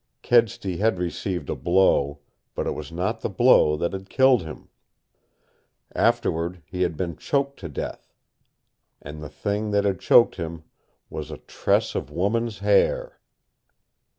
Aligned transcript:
Kedsty 0.23 0.77
had 0.77 0.97
received 0.97 1.47
a 1.47 1.55
blow, 1.55 2.21
but 2.55 2.65
it 2.65 2.71
was 2.71 2.91
not 2.91 3.21
the 3.21 3.29
blow 3.29 3.77
that 3.77 3.93
had 3.93 4.09
killed 4.09 4.41
him. 4.41 4.69
Afterward 5.93 6.63
he 6.65 6.81
had 6.81 6.97
been 6.97 7.15
choked 7.15 7.59
to 7.59 7.69
death. 7.69 8.11
And 8.99 9.21
the 9.21 9.29
thing 9.29 9.69
that 9.69 9.85
had 9.85 9.99
choked 9.99 10.37
him 10.37 10.63
was 11.11 11.29
a 11.29 11.37
TRESS 11.37 11.93
OF 11.93 12.09
WOMAN'S 12.09 12.59
HAIR. 12.65 13.19